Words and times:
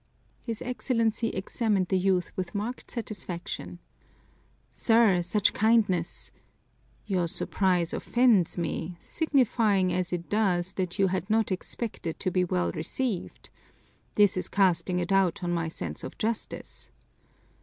His 0.41 0.63
Excellency 0.63 1.27
examined 1.27 1.89
the 1.89 1.99
youth 1.99 2.31
with 2.35 2.55
marked 2.55 2.89
satisfaction. 2.89 3.77
"Sir, 4.71 5.21
such 5.21 5.53
kindness" 5.53 6.31
"Your 7.05 7.27
surprise 7.27 7.93
offends 7.93 8.57
me, 8.57 8.95
signifying 8.97 9.93
as 9.93 10.11
it 10.11 10.27
does 10.27 10.73
that 10.73 10.97
you 10.97 11.05
had 11.05 11.29
not 11.29 11.51
expected 11.51 12.19
to 12.19 12.31
be 12.31 12.43
well 12.43 12.71
received. 12.71 13.51
That 14.15 14.35
is 14.35 14.47
casting 14.47 14.99
a 14.99 15.05
doubt 15.05 15.43
on 15.43 15.51
my 15.51 15.67
sense 15.67 16.03
of 16.03 16.17
justice!" 16.17 16.89